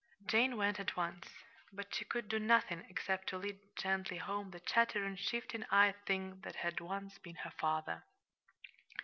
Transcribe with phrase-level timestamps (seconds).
[0.25, 1.27] Jane went at once
[1.71, 6.39] but she could do nothing except to lead gently home the chattering, shifting eyed thing
[6.43, 8.03] that had once been her father.